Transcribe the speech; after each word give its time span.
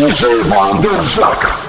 DJ 0.00 0.42
Vanderzak. 0.48 1.40
It's 1.44 1.59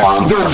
Команда 0.00 0.48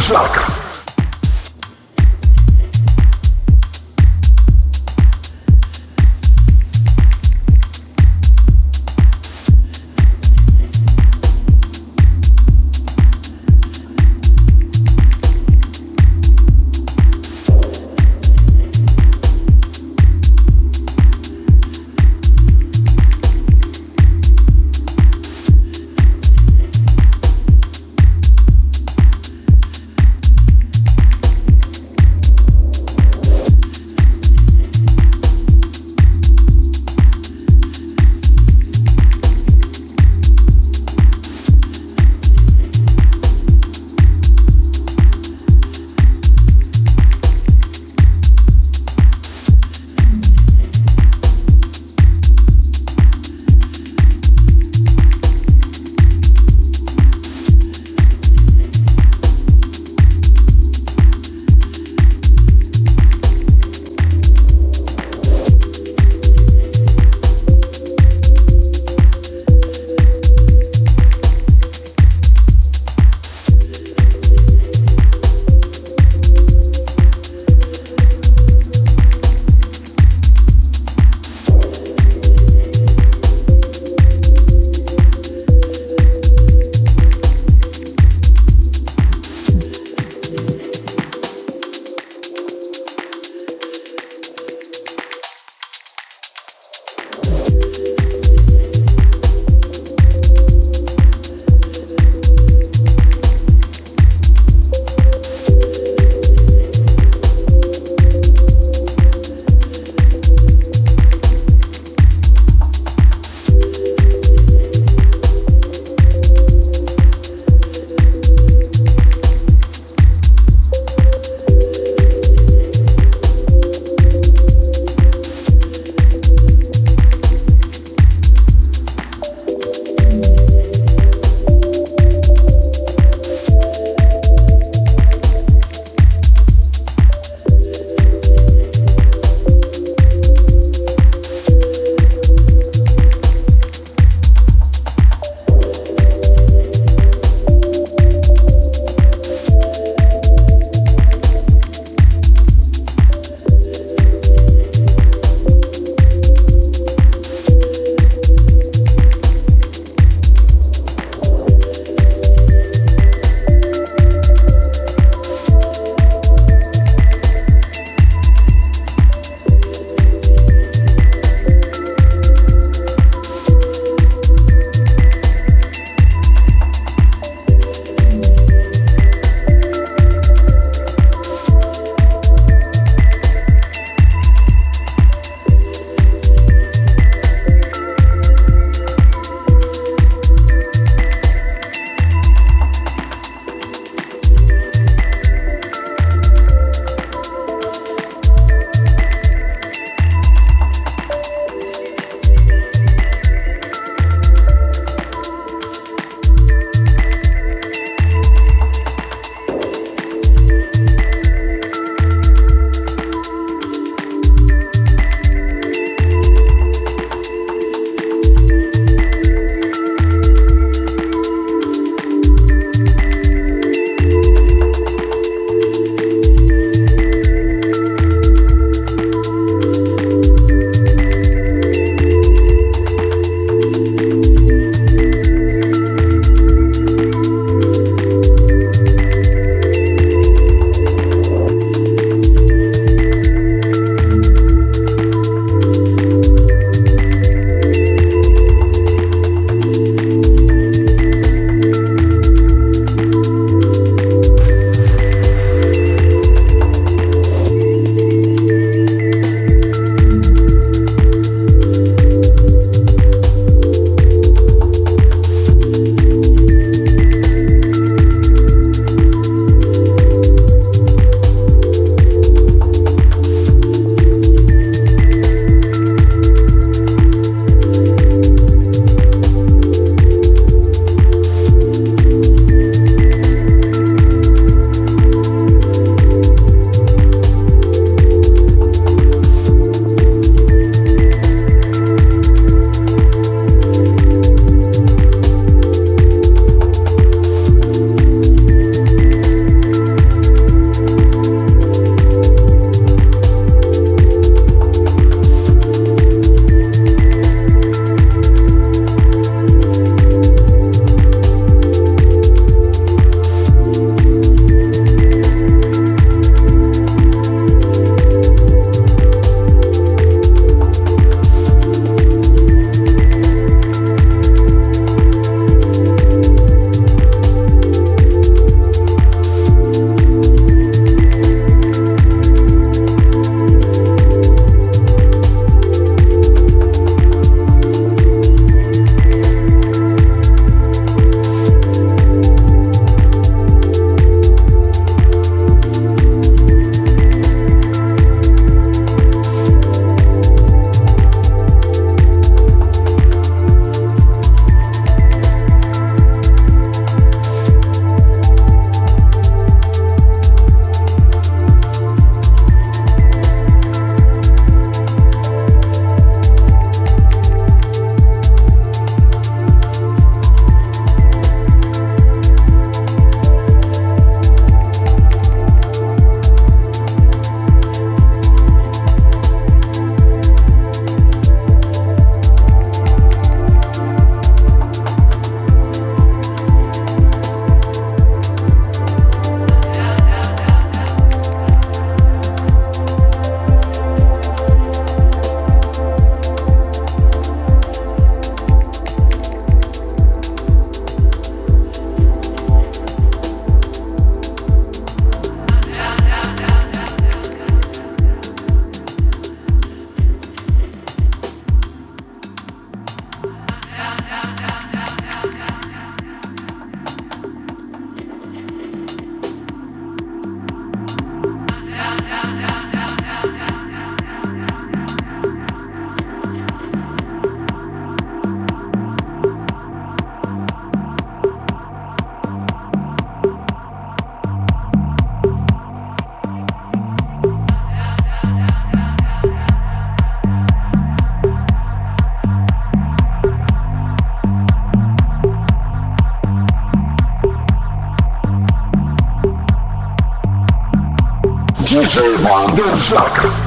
DJ 451.96 452.18
Wandersack. 452.18 453.45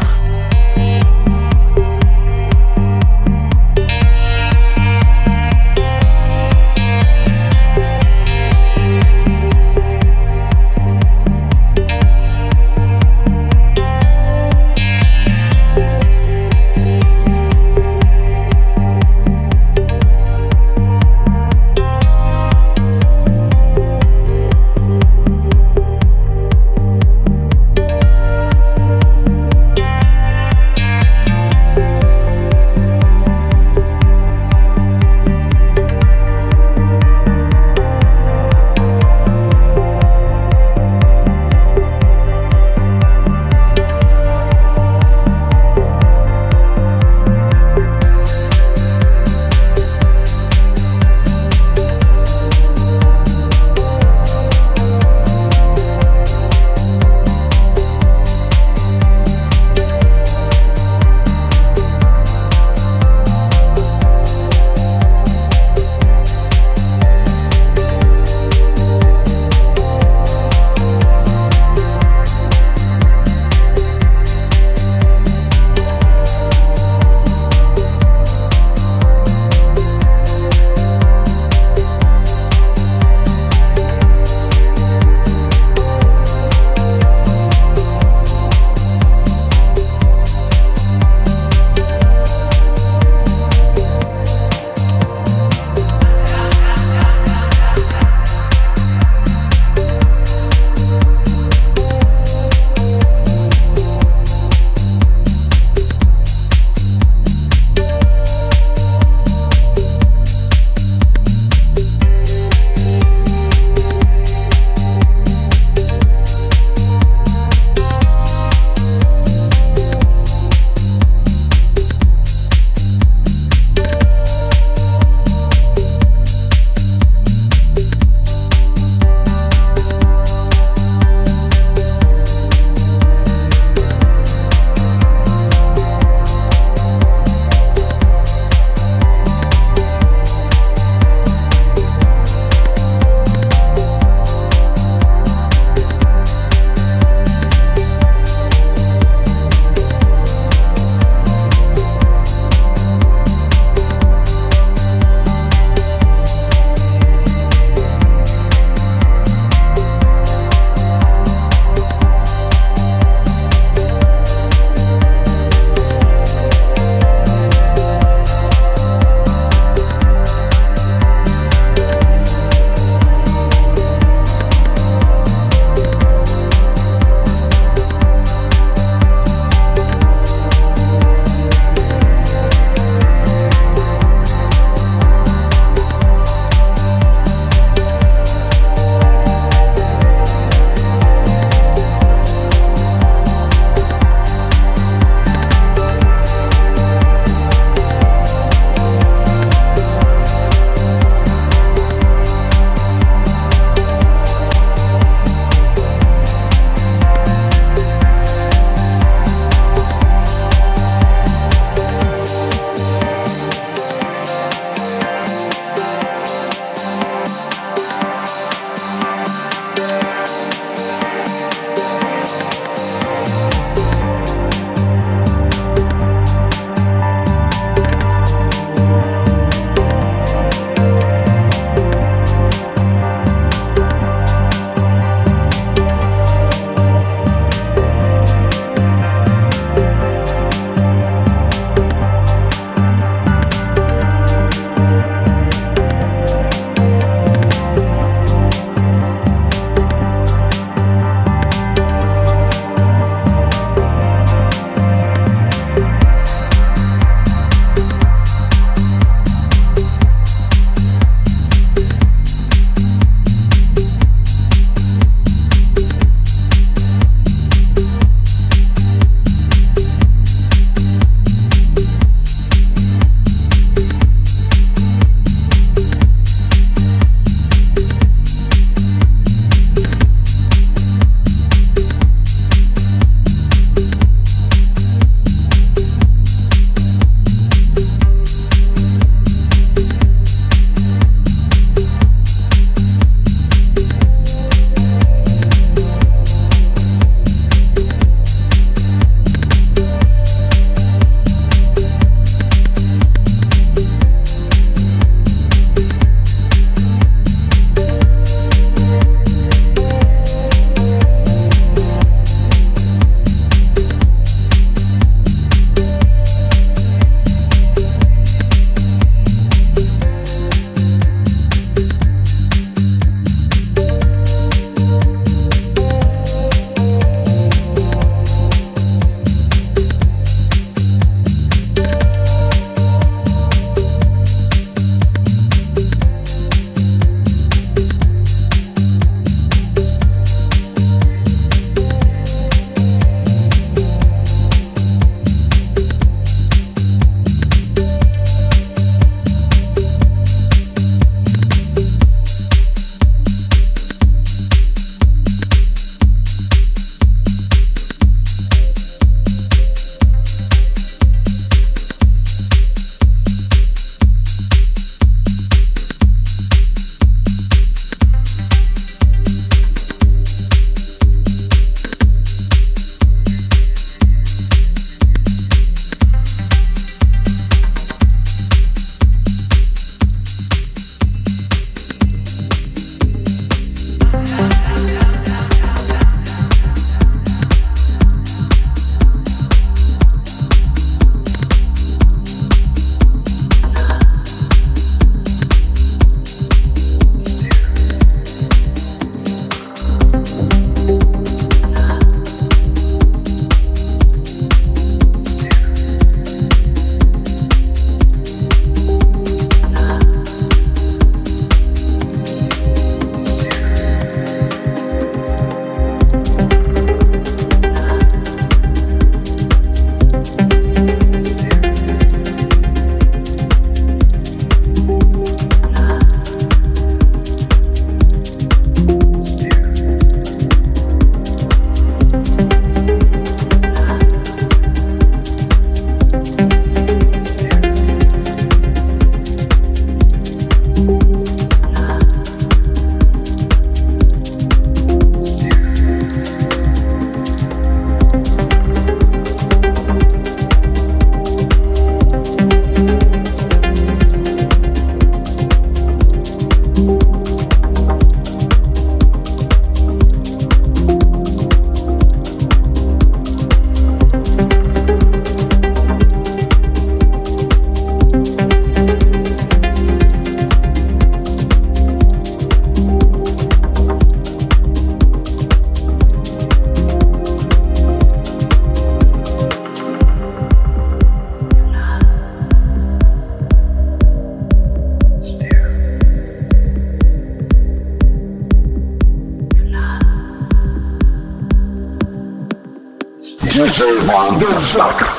DJ 493.79 494.03
Vanderjak. 494.03 494.99
DJ 494.99 495.07
Vanderjak. 495.07 495.18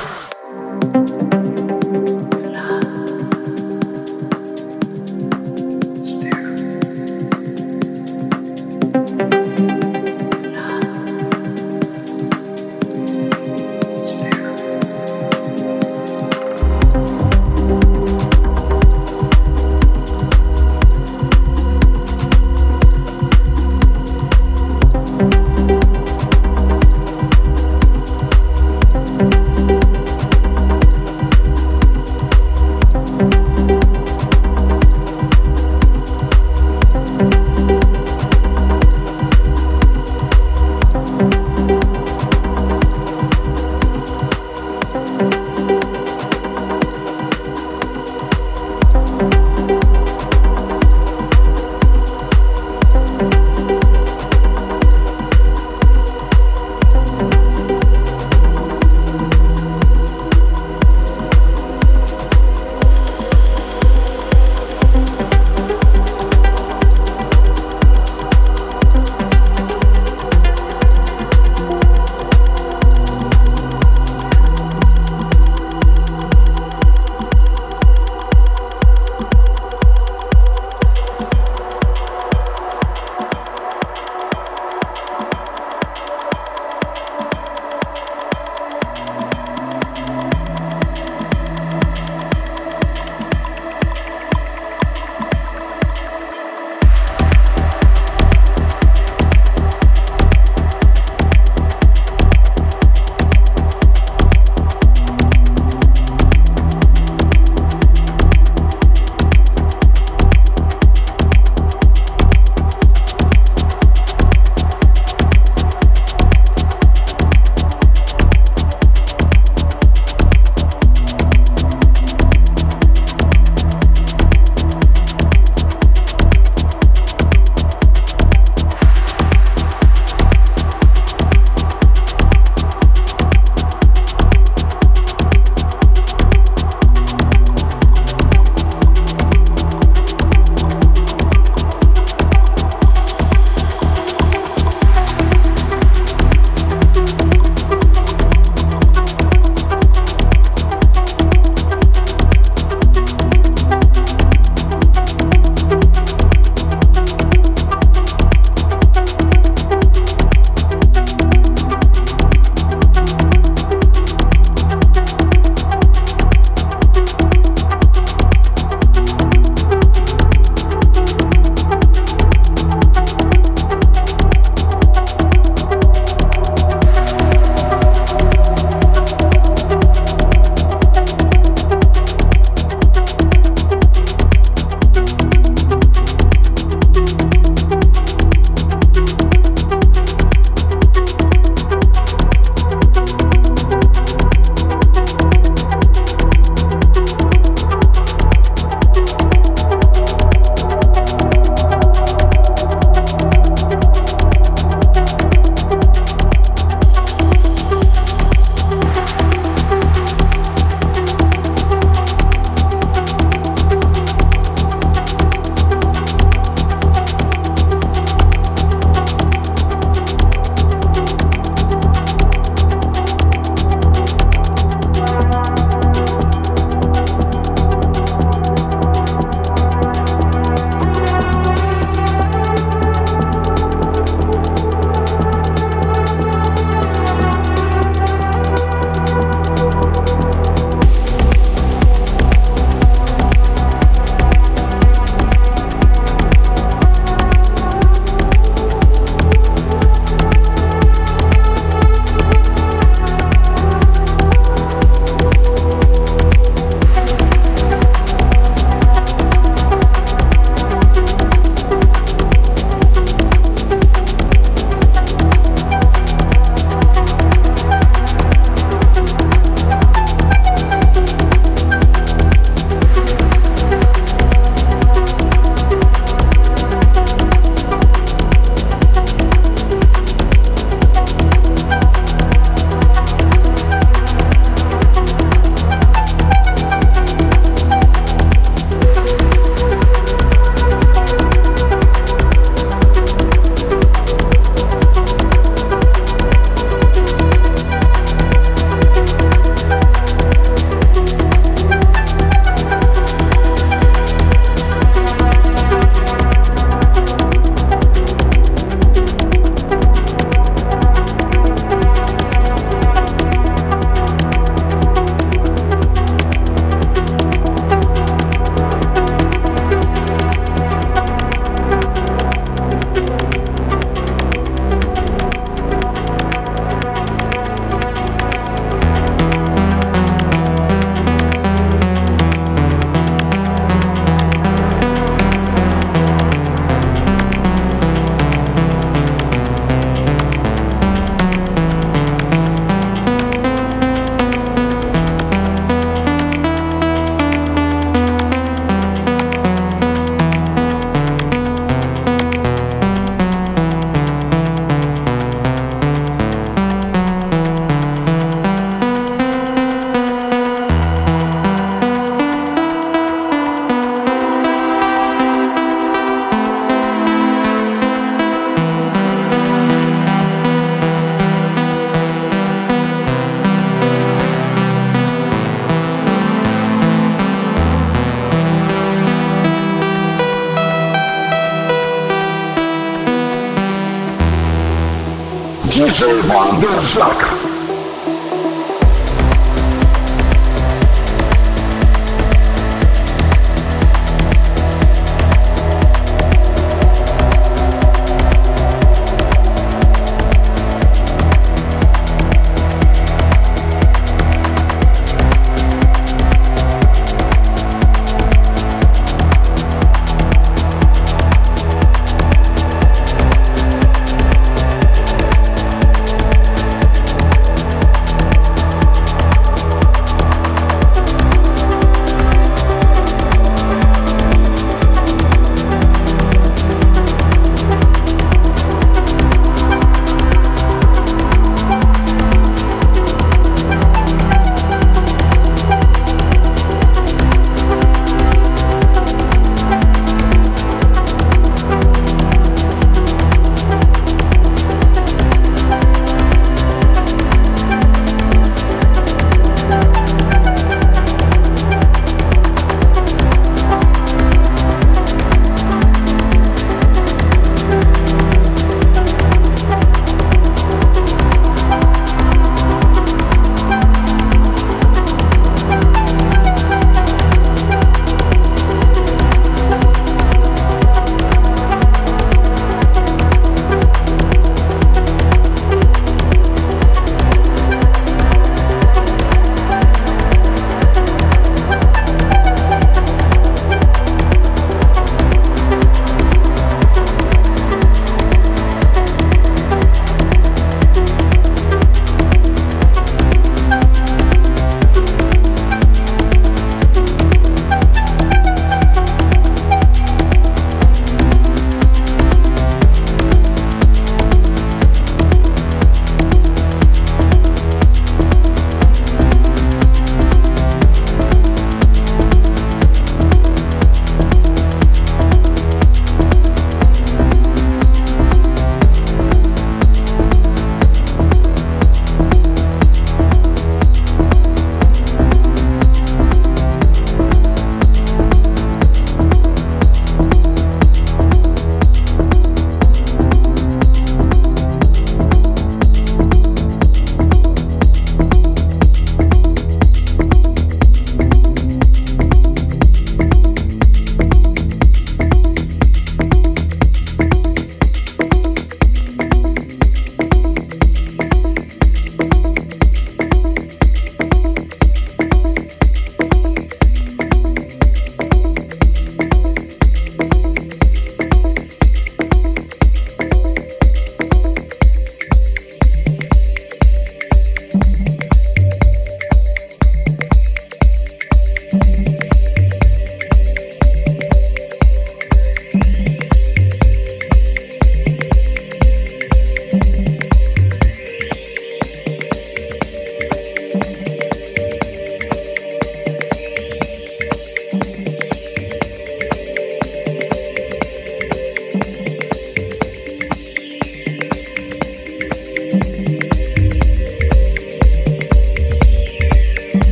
DJ 386.01 386.23
Wanderjack. 386.33 387.40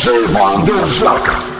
DJ 0.00 0.32
Wanderzak. 0.32 1.59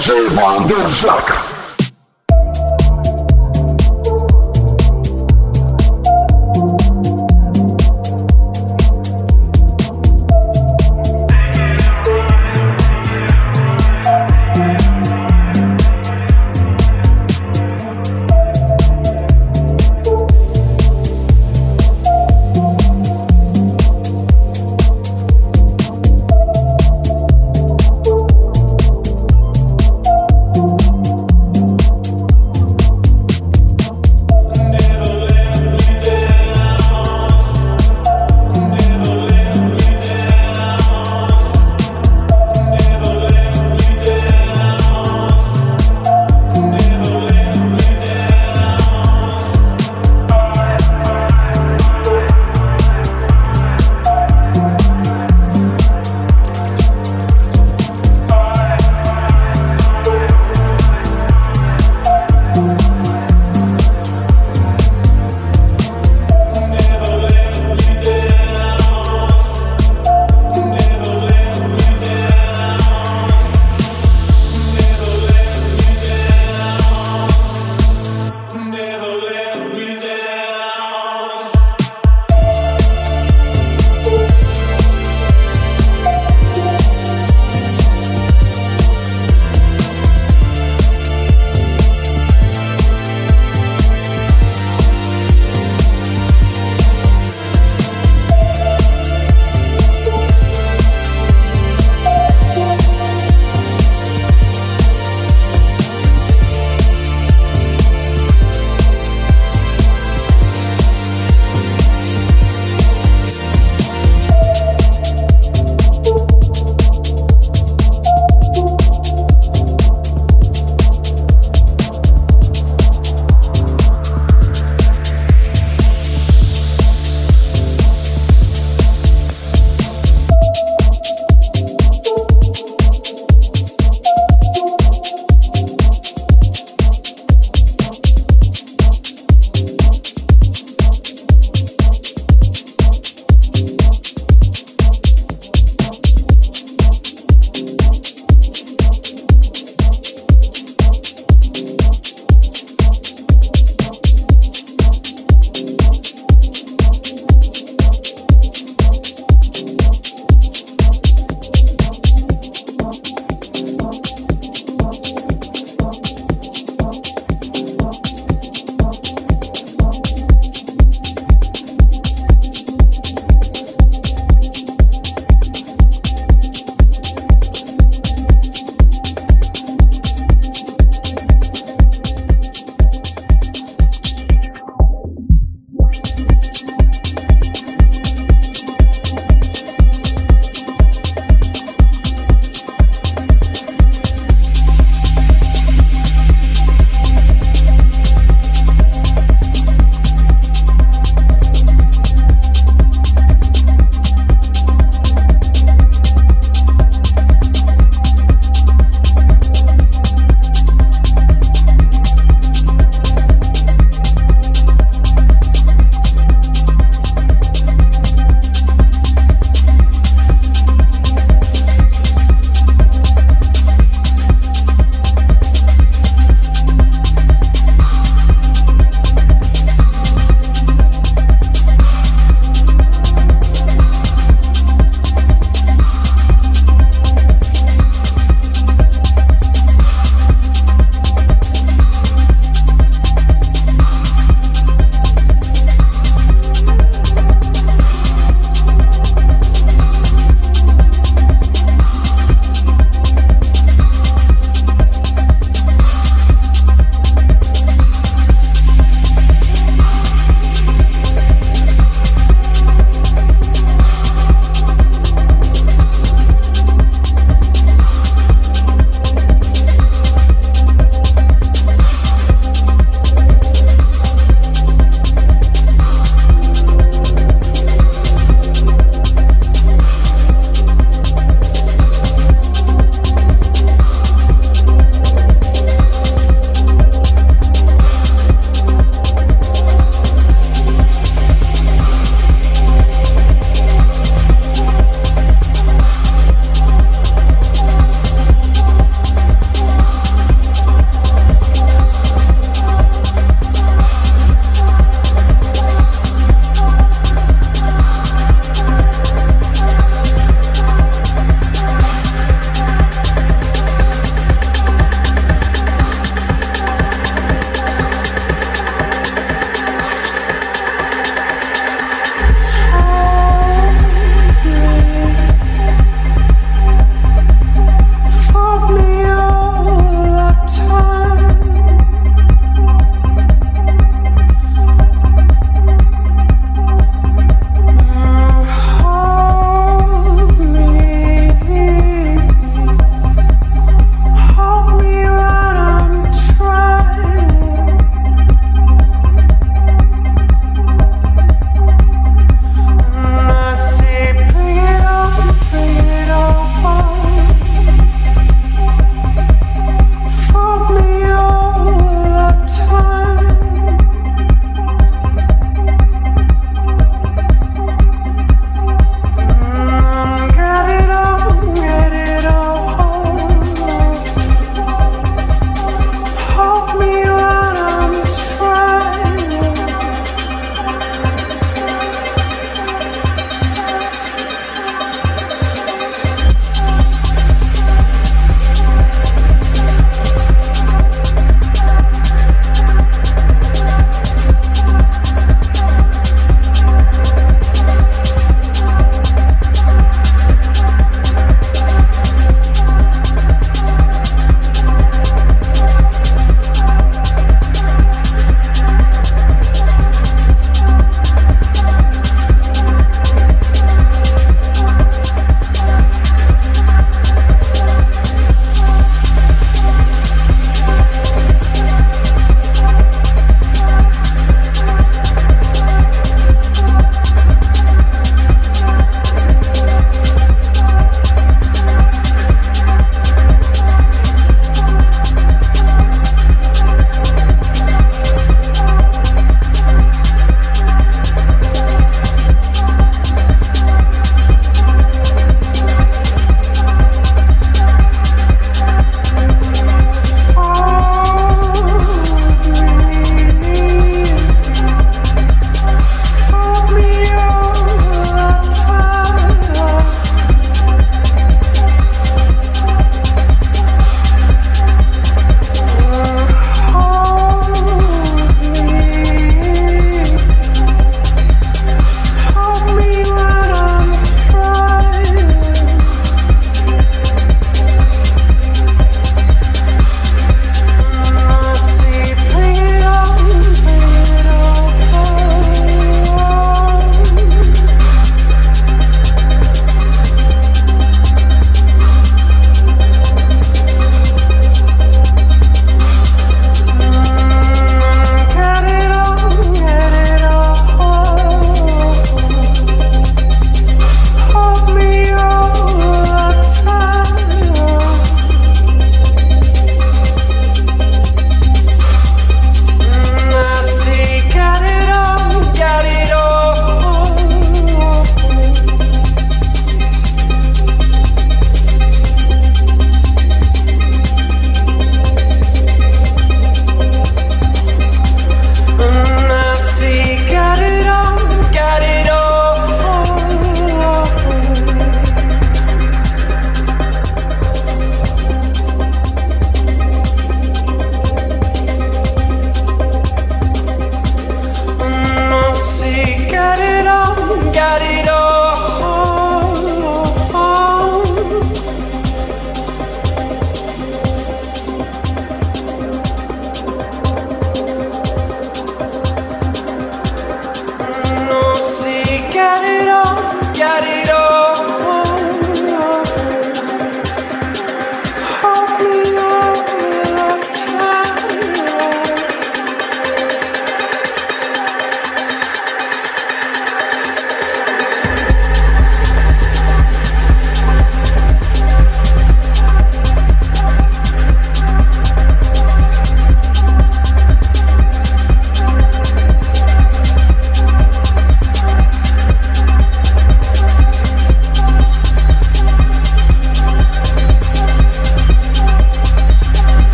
DJ 0.00 0.32
Vanderjak. 0.32 1.39